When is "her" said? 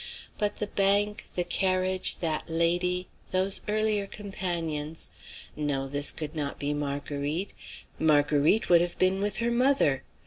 9.37-9.51